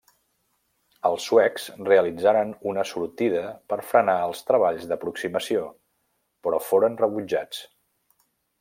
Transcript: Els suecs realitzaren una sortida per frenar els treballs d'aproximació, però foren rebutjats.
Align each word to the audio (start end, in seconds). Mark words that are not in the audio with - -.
Els 1.09 1.25
suecs 1.31 1.67
realitzaren 1.89 2.53
una 2.71 2.85
sortida 2.93 3.43
per 3.73 3.79
frenar 3.91 4.15
els 4.31 4.41
treballs 4.49 4.89
d'aproximació, 4.93 5.69
però 6.49 6.63
foren 6.71 6.99
rebutjats. 7.05 7.63